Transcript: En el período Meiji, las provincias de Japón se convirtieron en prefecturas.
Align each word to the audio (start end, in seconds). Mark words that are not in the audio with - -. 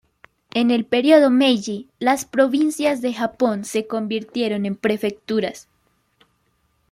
En 0.55 0.71
el 0.71 0.83
período 0.85 1.29
Meiji, 1.29 1.87
las 1.99 2.25
provincias 2.25 3.01
de 3.03 3.13
Japón 3.13 3.65
se 3.65 3.85
convirtieron 3.85 4.65
en 4.65 4.75
prefecturas. 4.75 5.67